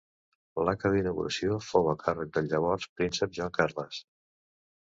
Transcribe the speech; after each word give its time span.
L'acte 0.67 0.89
d'inauguració 0.95 1.59
fou 1.67 1.89
a 1.91 1.95
càrrec 2.05 2.31
del 2.39 2.51
llavors 2.55 2.89
Príncep 3.01 3.37
Joan 3.39 3.55
Carles. 3.59 4.01